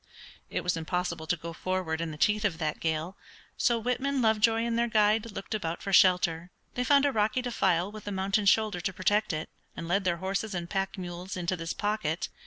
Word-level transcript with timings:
It 0.49 0.63
was 0.63 0.75
impossible 0.75 1.27
to 1.27 1.37
go 1.37 1.53
forward 1.53 2.01
in 2.01 2.09
the 2.09 2.17
teeth 2.17 2.43
of 2.43 2.57
that 2.57 2.79
gale, 2.79 3.15
so 3.55 3.77
Whitman, 3.77 4.19
Lovejoy, 4.19 4.63
and 4.63 4.75
their 4.75 4.87
guide 4.87 5.31
looked 5.31 5.53
about 5.53 5.83
for 5.83 5.93
shelter. 5.93 6.49
They 6.73 6.83
found 6.83 7.05
a 7.05 7.11
rocky 7.11 7.43
defile 7.43 7.91
with 7.91 8.07
a 8.07 8.11
mountain 8.11 8.47
shoulder 8.47 8.81
to 8.81 8.93
protect 8.93 9.31
it, 9.31 9.47
and 9.77 9.87
led 9.87 10.03
their 10.03 10.17
horses 10.17 10.55
and 10.55 10.67
pack 10.67 10.97
mules 10.97 11.37
into 11.37 11.55
this 11.55 11.73
pocket. 11.73 12.29